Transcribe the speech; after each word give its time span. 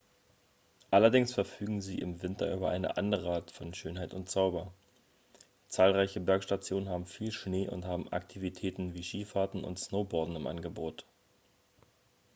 allerdings 0.89 1.31
verfügen 1.31 1.79
sie 1.79 1.99
im 1.99 2.23
winter 2.23 2.51
über 2.51 2.71
eine 2.71 2.97
andere 2.97 3.33
art 3.35 3.51
von 3.51 3.71
schönheit 3.75 4.15
und 4.15 4.27
zauber 4.31 4.73
zahlreiche 5.67 6.19
bergstationen 6.19 6.89
haben 6.89 7.05
viel 7.05 7.31
schnee 7.31 7.69
und 7.69 7.85
haben 7.85 8.11
aktivitäten 8.11 8.95
wie 8.95 9.03
skifahren 9.03 9.63
und 9.63 9.77
snowboarden 9.77 10.35
im 10.35 10.47
angebot 10.47 11.05